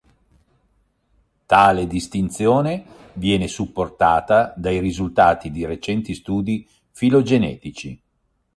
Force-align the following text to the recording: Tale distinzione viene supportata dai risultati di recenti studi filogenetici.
Tale 1.45 1.85
distinzione 1.85 2.83
viene 3.13 3.47
supportata 3.47 4.51
dai 4.57 4.79
risultati 4.79 5.51
di 5.51 5.63
recenti 5.63 6.15
studi 6.15 6.67
filogenetici. 6.89 8.01